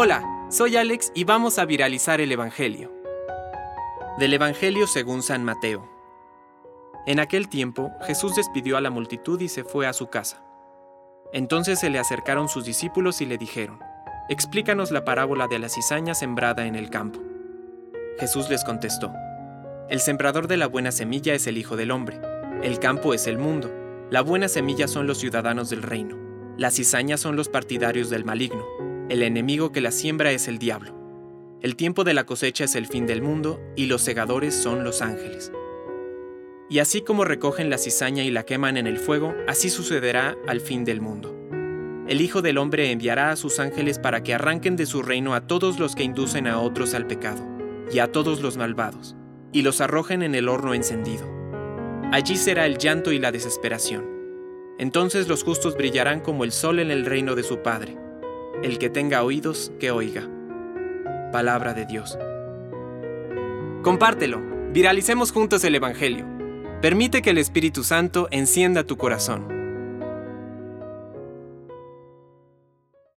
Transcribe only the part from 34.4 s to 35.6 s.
son los ángeles.